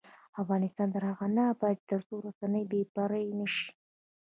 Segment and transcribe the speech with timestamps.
[0.41, 3.67] افغانستان تر هغو نه ابادیږي، ترڅو رسنۍ بې پرې نشي.